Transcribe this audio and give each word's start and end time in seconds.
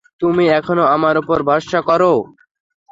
তুমি 0.21 0.43
এখনো 0.59 0.83
আমার 0.95 1.15
উপর 1.17 1.37
ভরসা 1.49 1.79
করো। 1.89 2.13